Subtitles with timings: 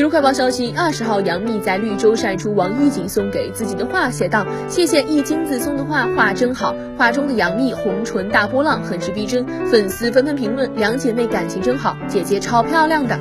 [0.00, 13.20] 娱乐快报消息，二十号杨幂在绿洲晒出王一瑾送给自己的画，写道：“谢谢一金子送的画，画真好。”画中的杨幂红唇大波浪，很是逼真，粉丝纷纷评论：“两姐妹感情真好，姐姐超漂亮的。”